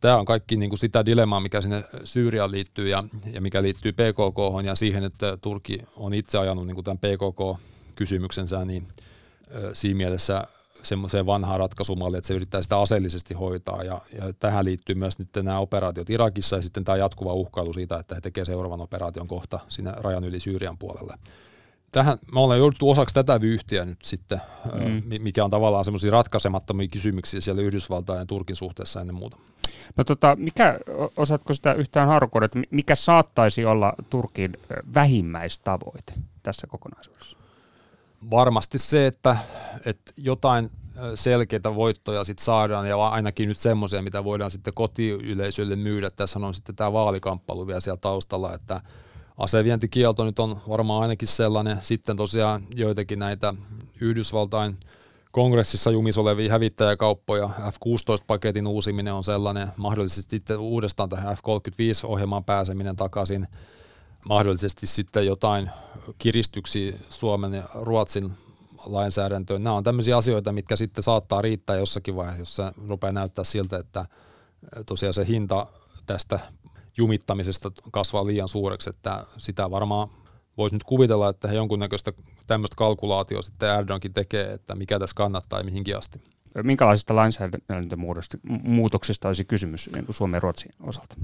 [0.00, 3.92] Tämä on kaikki niin kuin sitä dilemmaa, mikä sinne Syyriaan liittyy ja, ja mikä liittyy
[3.92, 8.88] PKK ja siihen, että Turkki on itse ajanut niin kuin tämän PKK-kysymyksensä, niin
[9.72, 10.46] siinä mielessä
[10.82, 13.82] semmoiseen vanhaan ratkaisumalliin, että se yrittää sitä aseellisesti hoitaa.
[13.82, 17.98] Ja, ja tähän liittyy myös nyt nämä operaatiot Irakissa ja sitten tämä jatkuva uhkailu siitä,
[17.98, 21.14] että he tekevät seuraavan operaation kohta sinne rajan yli Syyrian puolelle.
[21.92, 24.40] Tähän, me ollaan jouduttu osaksi tätä vyyhtiä nyt sitten,
[24.74, 25.02] mm.
[25.22, 29.36] mikä on tavallaan semmoisia ratkaisemattomia kysymyksiä siellä Yhdysvaltain ja Turkin suhteessa ennen muuta.
[29.96, 30.78] No tota, mikä,
[31.16, 34.56] osaatko sitä yhtään harukoida, että mikä saattaisi olla Turkin
[34.94, 37.43] vähimmäistavoite tässä kokonaisuudessa?
[38.30, 39.36] Varmasti se, että,
[39.86, 40.70] että jotain
[41.14, 46.10] selkeitä voittoja sit saadaan ja ainakin nyt semmoisia, mitä voidaan sitten kotiyleisölle myydä.
[46.10, 48.80] Tässä on sitten tämä vaalikamppailu vielä siellä taustalla, että
[49.38, 51.78] asevientikielto nyt on varmaan ainakin sellainen.
[51.80, 53.54] Sitten tosiaan joitakin näitä
[54.00, 54.76] Yhdysvaltain
[55.30, 57.48] kongressissa jumis olevia hävittäjäkauppoja.
[57.48, 63.46] F-16-paketin uusiminen on sellainen, mahdollisesti sitten uudestaan tähän F-35-ohjelmaan pääseminen takaisin–
[64.28, 65.70] mahdollisesti sitten jotain
[66.18, 68.32] kiristyksiä Suomen ja Ruotsin
[68.86, 69.64] lainsäädäntöön.
[69.64, 74.06] Nämä on tämmöisiä asioita, mitkä sitten saattaa riittää jossakin vaiheessa, jossa rupeaa näyttää siltä, että
[74.86, 75.66] tosiaan se hinta
[76.06, 76.40] tästä
[76.96, 80.08] jumittamisesta kasvaa liian suureksi, että sitä varmaan
[80.56, 82.12] voisi nyt kuvitella, että he jonkunnäköistä
[82.46, 86.20] tämmöistä kalkulaatio sitten Erdogankin tekee, että mikä tässä kannattaa ja mihinkin asti.
[86.62, 91.16] Minkälaisista lainsäädäntömuutoksista olisi kysymys niin Suomen ja Ruotsin osalta?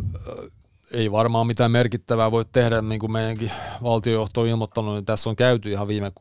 [0.92, 5.36] Ei varmaan mitään merkittävää voi tehdä, niin kuin meidänkin valtiojohto on ilmoittanut, niin tässä on
[5.36, 6.12] käyty ihan viime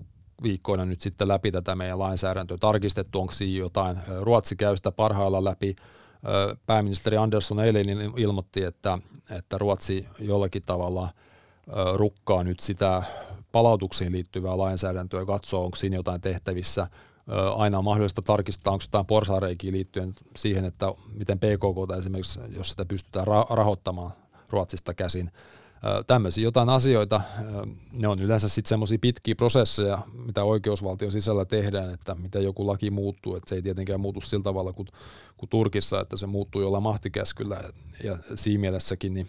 [0.44, 3.98] viikkoina nyt sitten läpi tätä meidän lainsäädäntöä, tarkistettu, onko siinä jotain.
[4.22, 5.76] Ruotsi käy sitä parhailla läpi.
[6.66, 7.86] Pääministeri Andersson eilen
[8.18, 9.00] ilmoitti, että,
[9.38, 11.10] että Ruotsi jollakin tavalla
[11.96, 13.04] rukkaa nyt sitä
[13.52, 16.88] palautuksiin liittyvää lainsäädäntöä ja katsoo, onko siinä jotain tehtävissä.
[17.56, 22.86] Aina on mahdollista tarkistaa, onko jotain porsaareikiä liittyen siihen, että miten PKK esimerkiksi, jos sitä
[22.86, 24.12] pystytään rahoittamaan
[24.50, 25.32] Ruotsista käsin.
[26.08, 27.22] Tämmöisiä jotain asioita,
[27.94, 32.92] ne on yleensä sitten semmoisia pitkiä prosesseja, mitä oikeusvaltion sisällä tehdään, että miten joku laki
[32.92, 34.88] muuttuu, että se ei tietenkään muutu sillä tavalla kuin,
[35.38, 37.62] kuin Turkissa, että se muuttuu jollain mahtikäskyllä
[38.04, 39.28] ja siinä mielessäkin, niin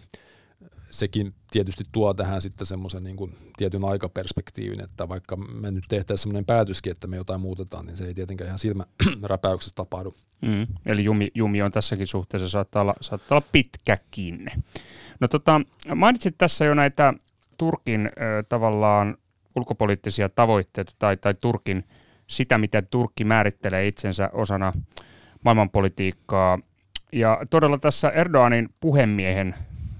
[0.91, 6.23] sekin tietysti tuo tähän sitten semmoisen niin kuin tietyn aikaperspektiivin, että vaikka me nyt tehtäisiin
[6.23, 10.13] semmoinen päätöskin, että me jotain muutetaan, niin se ei tietenkään ihan silmäräpäyksessä tapahdu.
[10.41, 14.47] Mm, eli jumi, jumi on tässäkin suhteessa saattaa olla, saattaa olla pitkäkin.
[15.19, 15.61] No tota,
[15.95, 17.13] mainitsit tässä jo näitä
[17.57, 19.17] Turkin äh, tavallaan
[19.55, 21.83] ulkopoliittisia tavoitteita tai, tai Turkin
[22.27, 24.71] sitä, miten Turkki määrittelee itsensä osana
[25.43, 26.59] maailmanpolitiikkaa.
[27.13, 29.55] Ja todella tässä Erdoganin puhemiehen,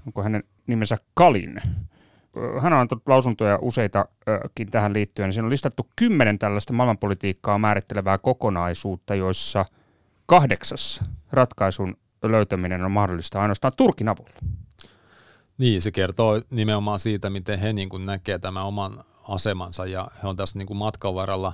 [0.06, 1.60] onko hänen nimensä Kalin,
[2.60, 5.32] hän on antanut lausuntoja useitakin tähän liittyen.
[5.32, 9.64] Siinä on listattu kymmenen tällaista maailmanpolitiikkaa määrittelevää kokonaisuutta, joissa
[10.26, 14.34] kahdeksassa ratkaisun löytäminen on mahdollista ainoastaan Turkin avulla.
[15.58, 20.28] Niin, se kertoo nimenomaan siitä, miten he niin kuin näkee tämän oman asemansa ja he
[20.28, 21.52] on tässä niin kuin matkan varrella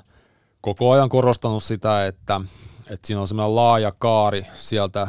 [0.61, 2.41] koko ajan korostanut sitä, että,
[2.81, 5.09] että siinä on semmoinen laaja kaari sieltä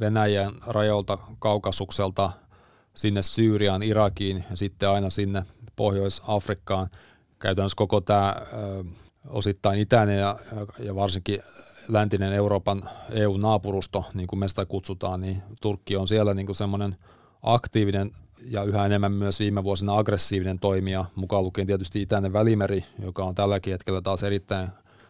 [0.00, 2.32] Venäjän rajolta Kaukasukselta
[2.94, 5.42] sinne Syyriaan, Irakiin ja sitten aina sinne
[5.76, 6.88] Pohjois-Afrikkaan.
[7.38, 8.34] Käytännössä koko tämä
[9.28, 10.38] osittain itäinen ja,
[10.78, 11.38] ja varsinkin
[11.88, 16.96] läntinen Euroopan EU-naapurusto, niin kuin me sitä kutsutaan, niin Turkki on siellä niin semmoinen–
[17.44, 18.10] aktiivinen
[18.50, 23.34] ja yhä enemmän myös viime vuosina aggressiivinen toimija, mukaan lukien tietysti Itäinen välimeri, joka on
[23.34, 24.68] tälläkin hetkellä taas erittäin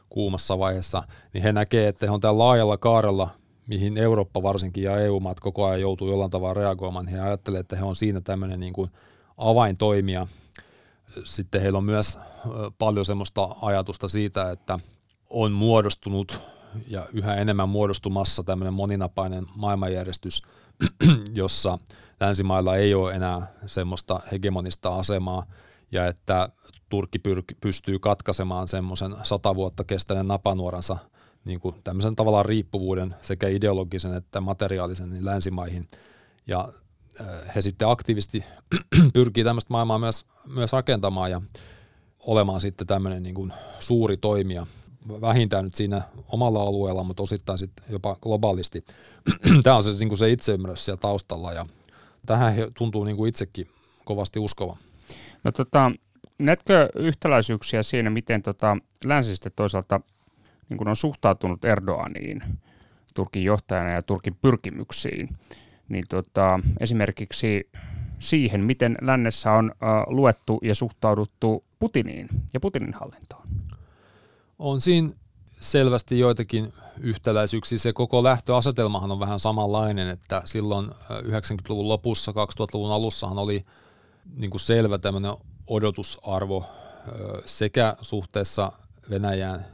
[0.09, 3.31] kuumassa vaiheessa, niin he näkee, että he on tällä laajalla kaarella,
[3.67, 7.85] mihin Eurooppa varsinkin ja EU-maat koko ajan joutuu jollain tavalla reagoimaan, he ajattelee, että he
[7.85, 8.91] on siinä tämmöinen niin kuin
[9.37, 10.27] avaintoimija.
[11.25, 12.19] Sitten heillä on myös
[12.79, 14.79] paljon semmoista ajatusta siitä, että
[15.31, 16.41] on muodostunut
[16.89, 20.43] ja yhä enemmän muodostumassa tämmöinen moninapainen maailmanjärjestys,
[21.35, 21.79] jossa
[22.21, 25.47] länsimailla ei ole enää semmoista hegemonista asemaa
[25.93, 26.49] ja että
[26.89, 27.21] Turkki
[27.61, 30.97] pystyy katkaisemaan semmoisen sata vuotta kestäneen napanuoransa
[31.45, 35.89] niin kuin tämmöisen tavallaan riippuvuuden sekä ideologisen että materiaalisen niin länsimaihin.
[36.47, 36.69] Ja
[37.55, 38.45] he sitten aktiivisesti
[39.15, 41.41] pyrkii tämmöistä maailmaa myös, myös rakentamaan ja
[42.19, 44.67] olemaan sitten tämmöinen niin kuin suuri toimija
[45.09, 48.85] vähintään nyt siinä omalla alueella, mutta osittain sitten jopa globaalisti.
[49.65, 51.67] Tämä on se, niin kuin se itseymmärrys siellä taustalla ja
[52.27, 53.67] tähän he tuntuu niin kuin itsekin
[54.05, 54.77] kovasti uskova.
[55.45, 55.93] No tota,
[56.39, 60.01] näetkö yhtäläisyyksiä siinä, miten tota, länsi sitten toisaalta
[60.69, 62.43] niin kuin on suhtautunut Erdoganiin,
[63.15, 65.29] Turkin johtajana ja Turkin pyrkimyksiin,
[65.89, 67.71] niin tota, esimerkiksi
[68.19, 73.49] siihen, miten lännessä on uh, luettu ja suhtauduttu Putiniin ja Putinin hallintoon?
[74.59, 75.11] On siinä
[75.61, 77.79] selvästi joitakin yhtäläisyyksiä.
[77.79, 83.63] Se koko lähtöasetelmahan on vähän samanlainen, että silloin 90-luvun lopussa, 2000-luvun alussahan oli
[84.37, 85.33] niin kuin selvä tämmöinen
[85.67, 86.67] odotusarvo
[87.45, 88.73] sekä suhteessa
[89.11, 89.67] Venäjään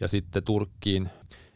[0.00, 1.10] ja sitten Turkkiin,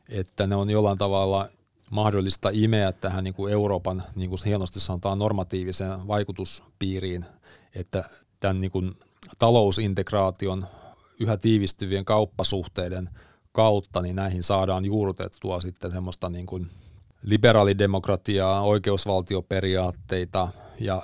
[0.08, 1.48] että ne on jollain tavalla
[1.90, 7.24] mahdollista imeä tähän niin kuin Euroopan, niin kuin hienosti sanotaan, normatiiviseen vaikutuspiiriin,
[7.74, 8.04] että
[8.40, 8.92] tämän niin kuin
[9.38, 10.66] talousintegraation
[11.20, 13.10] yhä tiivistyvien kauppasuhteiden
[13.52, 16.70] kautta, niin näihin saadaan juurrutettua sitten semmoista niin kuin
[17.22, 20.48] liberaalidemokratiaa, oikeusvaltioperiaatteita
[20.80, 21.02] ja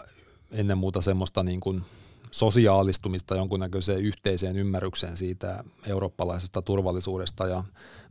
[0.53, 1.83] ennen muuta semmoista niin kuin
[2.31, 7.65] sosiaalistumista jonkunnäköiseen yhteiseen ymmärrykseen siitä eurooppalaisesta turvallisuudesta ja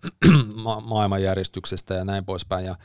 [0.56, 2.66] ma- maailmanjärjestyksestä ja näin poispäin.
[2.66, 2.76] Ja,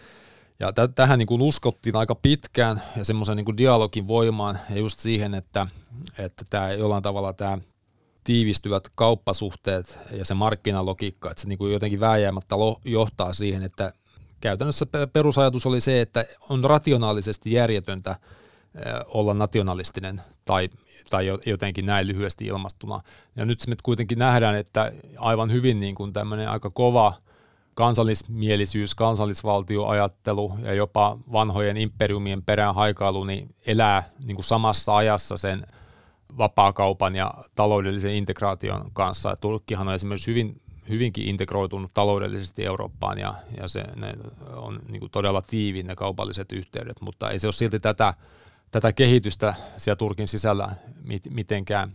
[0.61, 4.99] ja t- tähän niin kuin uskottiin aika pitkään ja semmoisen niin dialogin voimaan ja just
[4.99, 5.67] siihen, että,
[6.19, 7.59] että tämä jollain tavalla tämä
[8.25, 13.93] tiivistyvät kauppasuhteet ja se markkinalogiikka, että se niin kuin jotenkin vääjäämättä johtaa siihen, että
[14.41, 18.17] käytännössä perusajatus oli se, että on rationaalisesti järjetöntä
[19.07, 20.69] olla nationalistinen tai,
[21.11, 23.01] tai jotenkin näin lyhyesti ilmastuna.
[23.37, 27.13] Ja nyt me kuitenkin nähdään, että aivan hyvin niin kuin tämmöinen aika kova
[27.75, 35.67] kansallismielisyys, kansallisvaltioajattelu ja jopa vanhojen imperiumien perään haikailu niin elää niin kuin samassa ajassa sen
[36.39, 39.37] vapaakaupan ja taloudellisen integraation kanssa.
[39.41, 44.15] Turkkihan on esimerkiksi hyvin, hyvinkin integroitunut taloudellisesti Eurooppaan ja, ja se, ne
[44.57, 48.15] on niin kuin todella tiiviin ne kaupalliset yhteydet, mutta ei se ole silti tätä
[48.75, 50.75] tätä kehitystä siellä Turkin sisällä
[51.31, 51.93] mitenkään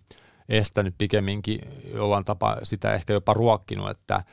[0.49, 1.61] estänyt pikemminkin
[1.93, 4.23] jollain tapaa sitä ehkä jopa ruokkinut, että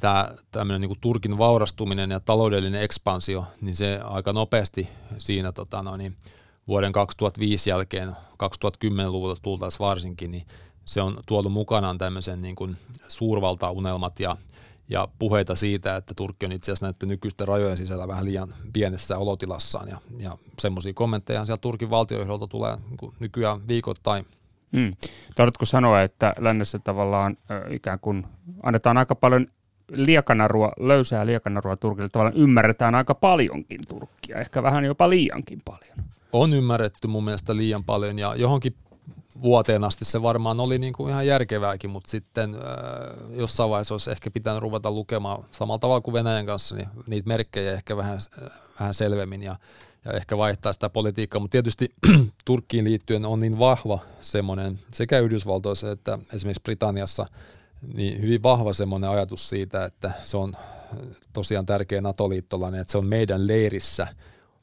[0.00, 5.96] tämä tämmöinen niin Turkin vaurastuminen ja taloudellinen ekspansio, niin se aika nopeasti siinä tota, no
[5.96, 6.16] niin,
[6.68, 10.46] vuoden 2005 jälkeen, 2010-luvulta tultaisiin varsinkin, niin
[10.84, 12.76] se on tuonut mukanaan tämmöisen niin kuin
[13.08, 14.36] suurvaltaunelmat ja
[14.92, 19.18] ja puheita siitä, että Turkki on itse asiassa näiden nykyisten rajojen sisällä vähän liian pienessä
[19.18, 24.26] olotilassaan ja, ja semmoisia kommentteja sieltä Turkin valtiojohdolta tulee niin nykyään viikoittain.
[24.72, 24.92] Mm.
[25.34, 28.26] Tarvitko sanoa, että lännessä tavallaan äh, ikään kuin
[28.62, 29.46] annetaan aika paljon
[29.92, 36.08] liekanarua, löysää liekanarua Turkille, tavallaan ymmärretään aika paljonkin Turkkia, ehkä vähän jopa liiankin paljon.
[36.32, 38.74] On ymmärretty mun mielestä liian paljon ja johonkin
[39.42, 42.60] vuoteen asti se varmaan oli niin kuin ihan järkevääkin, mutta sitten äh,
[43.30, 47.72] jossain vaiheessa olisi ehkä pitänyt ruveta lukemaan samalla tavalla kuin Venäjän kanssa, niin niitä merkkejä
[47.72, 49.56] ehkä vähän, äh, vähän selvemmin ja,
[50.04, 51.94] ja ehkä vaihtaa sitä politiikkaa, mutta tietysti
[52.44, 57.26] Turkkiin liittyen on niin vahva semmoinen sekä Yhdysvaltoissa että esimerkiksi Britanniassa
[57.94, 60.56] niin hyvin vahva semmoinen ajatus siitä, että se on
[61.32, 64.06] tosiaan tärkeä NATO-liittolainen, että se on meidän leirissä.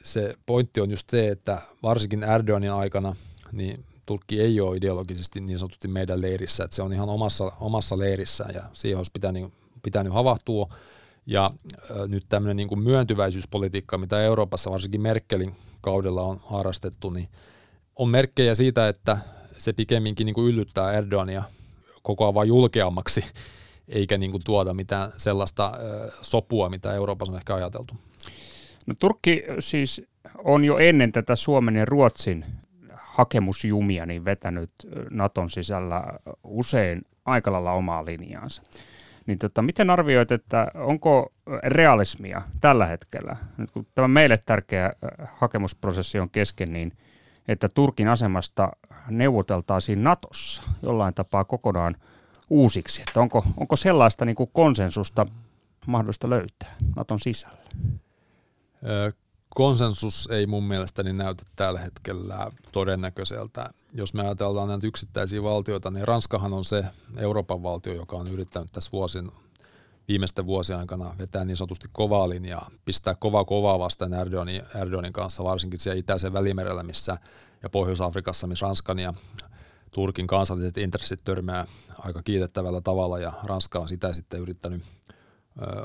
[0.03, 3.15] Se pointti on just se, että varsinkin Erdoganin aikana
[3.51, 7.97] niin Turkki ei ole ideologisesti niin sanotusti meidän leirissä, että se on ihan omassa, omassa
[7.97, 10.73] leirissä ja siihen olisi pitänyt, pitänyt havahtua.
[11.25, 11.51] Ja
[11.91, 17.29] äh, nyt tämmöinen niin kuin myöntyväisyyspolitiikka, mitä Euroopassa varsinkin Merkelin kaudella on harrastettu, niin
[17.95, 19.17] on merkkejä siitä, että
[19.57, 21.43] se pikemminkin niin kuin yllyttää Erdogania
[22.03, 23.23] koko ajan julkeammaksi,
[23.87, 27.93] eikä niin kuin tuoda mitään sellaista äh, sopua, mitä Euroopassa on ehkä ajateltu.
[28.85, 30.01] No, Turkki siis
[30.43, 32.45] on jo ennen tätä Suomen ja Ruotsin
[33.19, 34.71] hakemusjumia niin vetänyt
[35.09, 36.03] Naton sisällä
[36.43, 38.61] usein aika lailla omaa linjaansa.
[39.25, 44.93] Niin tota, miten arvioit, että onko realismia tällä hetkellä, nyt kun tämä meille tärkeä
[45.33, 46.91] hakemusprosessi on kesken, niin
[47.47, 48.71] että Turkin asemasta
[49.09, 51.95] neuvoteltaisiin Natossa jollain tapaa kokonaan
[52.49, 55.25] uusiksi, että onko, onko sellaista niin kuin konsensusta
[55.87, 57.63] mahdollista löytää Naton sisällä?
[59.55, 63.69] Konsensus ei mun mielestäni näytä tällä hetkellä todennäköiseltä.
[63.93, 66.85] Jos me ajatellaan näitä yksittäisiä valtioita, niin Ranskahan on se
[67.17, 69.31] Euroopan valtio, joka on yrittänyt tässä vuosin,
[70.07, 75.43] viimeisten vuosien aikana vetää niin sanotusti kovaa linjaa, pistää kovaa kovaa vastaan Erdoganin, Erdoganin kanssa,
[75.43, 77.17] varsinkin siellä itäisen välimerellä missä,
[77.63, 79.13] ja Pohjois-Afrikassa, missä Ranskan ja
[79.91, 81.65] Turkin kansalliset intressit törmää
[81.99, 84.83] aika kiitettävällä tavalla, ja Ranska on sitä sitten yrittänyt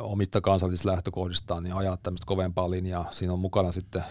[0.01, 3.09] omista kansallisista lähtökohdistaan niin ajaa tämmöistä kovempaa linjaa.
[3.11, 4.05] Siinä on mukana sitten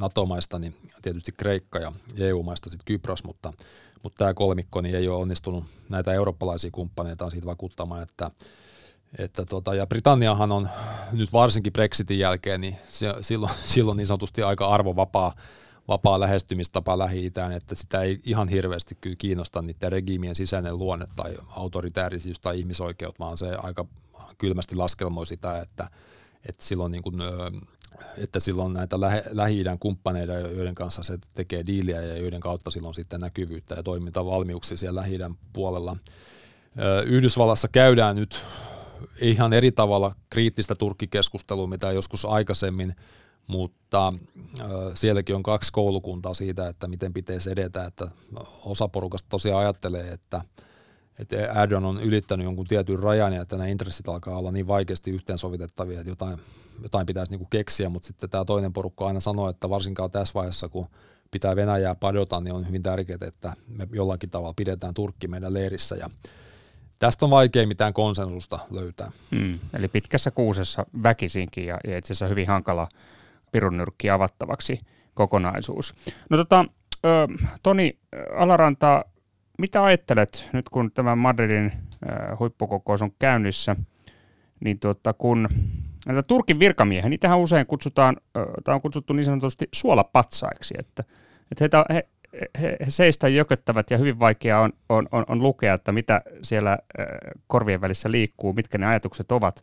[0.00, 3.52] NATO-maista niin tietysti Kreikka ja EU-maista sitten Kypros, mutta,
[4.02, 8.30] mutta tämä kolmikko niin ei ole onnistunut näitä eurooppalaisia kumppaneita siitä vakuuttamaan, että
[9.18, 10.68] että tota, ja Britanniahan on
[11.12, 15.34] nyt varsinkin Brexitin jälkeen, niin se, silloin, silloin niin sanotusti aika arvovapaa
[15.88, 21.34] vapaa lähestymistapa Lähi-Itään, että sitä ei ihan hirveästi kyllä kiinnosta niiden regiimien sisäinen luonne tai
[21.50, 23.86] autoritäärisyys tai ihmisoikeut, vaan se aika
[24.38, 25.90] kylmästi laskelmoi sitä, että,
[26.48, 27.16] että silloin, niin kuin,
[28.18, 29.00] että silloin näitä
[29.30, 34.76] Lähi-idän kumppaneita, joiden kanssa se tekee diiliä ja joiden kautta silloin sitten näkyvyyttä ja toimintavalmiuksia
[34.76, 35.18] siellä lähi
[35.52, 35.96] puolella.
[37.06, 38.42] Yhdysvallassa käydään nyt
[39.20, 42.96] ihan eri tavalla kriittistä turkkikeskustelua, mitä joskus aikaisemmin–
[43.46, 44.12] mutta
[44.94, 48.08] sielläkin on kaksi koulukuntaa siitä, että miten pitäisi edetä, että
[48.64, 50.42] osa porukasta tosiaan ajattelee, että,
[51.18, 55.10] että Erdogan on ylittänyt jonkun tietyn rajan ja että nämä intressit alkaa olla niin vaikeasti
[55.10, 56.38] yhteensovitettavia, että jotain,
[56.82, 60.34] jotain pitäisi niin kuin keksiä, mutta sitten tämä toinen porukka aina sanoo, että varsinkaan tässä
[60.34, 60.86] vaiheessa, kun
[61.30, 65.96] pitää Venäjää padota, niin on hyvin tärkeää, että me jollakin tavalla pidetään Turkki meidän leirissä
[65.96, 66.10] ja
[66.98, 69.10] Tästä on vaikea mitään konsensusta löytää.
[69.30, 72.88] Mm, eli pitkässä kuusessa väkisinkin ja, ja itse asiassa hyvin hankala
[73.52, 74.80] pirunyrkki avattavaksi
[75.14, 75.94] kokonaisuus.
[76.30, 76.64] No tota,
[77.62, 77.98] Toni
[78.36, 79.04] Alaranta,
[79.58, 83.76] mitä ajattelet nyt kun tämä Madridin ö, huippukokous on käynnissä,
[84.60, 85.48] niin tuota, kun
[86.06, 88.16] näitä Turkin virkamiehiä, niitähän usein kutsutaan,
[88.64, 91.04] tai on kutsuttu niin sanotusti suolapatsaiksi, että,
[91.52, 92.08] että heitä, he,
[92.62, 96.78] he, he seistä jököttävät ja hyvin vaikea on, on, on, on lukea, että mitä siellä
[97.46, 99.62] korvien välissä liikkuu, mitkä ne ajatukset ovat.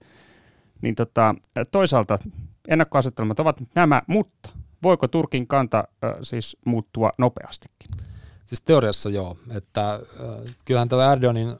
[0.81, 1.35] Niin tota,
[1.71, 2.19] toisaalta
[2.67, 4.49] ennakkoasetelmat ovat nämä, mutta
[4.83, 8.12] voiko Turkin kanta äh, siis muuttua nopeastikin?
[8.53, 9.99] Siis teoriassa joo, että äh,
[10.65, 11.55] kyllähän tällä Erdoganin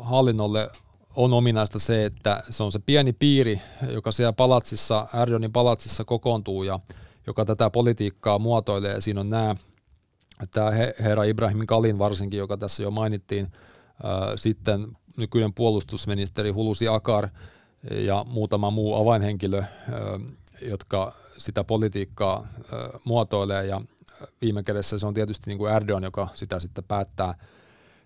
[0.00, 0.70] hallinnolle
[1.16, 6.62] on ominaista se, että se on se pieni piiri, joka siellä palatsissa, Erdoganin palatsissa kokoontuu
[6.62, 6.78] ja
[7.26, 9.00] joka tätä politiikkaa muotoilee.
[9.00, 9.56] Siinä on nämä,
[10.50, 17.28] tämä herra Ibrahim Kalin varsinkin, joka tässä jo mainittiin, äh, sitten nykyinen puolustusministeri Hulusi Akar
[17.90, 19.62] ja muutama muu avainhenkilö,
[20.62, 22.46] jotka sitä politiikkaa
[23.04, 23.80] muotoilee ja
[24.42, 27.34] viime kädessä se on tietysti niin kuin Erdogan, joka sitä sitten päättää,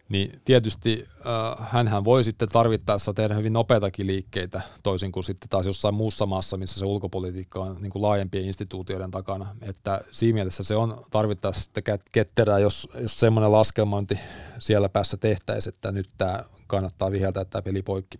[0.09, 5.66] niin tietysti äh, hänhän voi sitten tarvittaessa tehdä hyvin nopeitakin liikkeitä, toisin kuin sitten taas
[5.66, 9.46] jossain muussa maassa, missä se ulkopolitiikka on niin kuin laajempien instituutioiden takana.
[9.62, 14.18] Että siinä mielessä se on tarvittaessa sitten ketterää, jos, jos semmoinen laskelmointi
[14.59, 18.18] siellä päässä tehtäisiin, että nyt tämä kannattaa viheltää tämä peli poikki.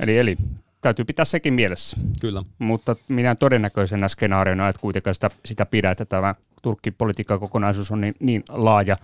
[0.00, 0.36] Eli, eli
[0.80, 1.96] täytyy pitää sekin mielessä.
[2.20, 2.42] Kyllä.
[2.58, 8.14] Mutta minä todennäköisenä skenaariona, että kuitenkaan sitä, sitä pidä, että tämä Turkki-politiikan kokonaisuus on niin,
[8.20, 8.96] niin laaja,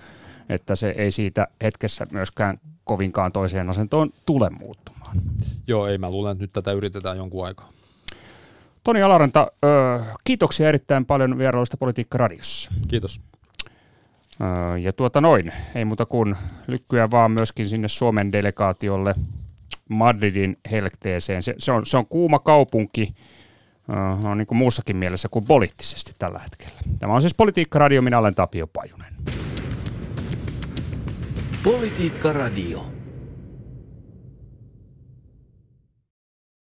[0.48, 5.16] että se ei siitä hetkessä myöskään kovinkaan toiseen asentoon tule muuttumaan.
[5.66, 7.68] Joo, ei mä luulen, että nyt tätä yritetään jonkun aikaa.
[8.84, 9.46] Toni Alaranta,
[10.24, 12.70] kiitoksia erittäin paljon vierailusta Politiikka Radiossa.
[12.88, 13.20] Kiitos.
[14.82, 16.36] ja tuota noin, ei muuta kuin
[16.66, 19.14] lykkyä vaan myöskin sinne Suomen delegaatiolle
[19.88, 21.42] Madridin helteeseen.
[21.42, 23.14] Se, se, on, se on kuuma kaupunki,
[24.24, 26.80] uh, niin kuin muussakin mielessä kuin poliittisesti tällä hetkellä.
[26.98, 29.14] Tämä on siis Politiikka Radio, minä olen Tapio Pajunen.
[31.62, 32.95] Politiikka Radio.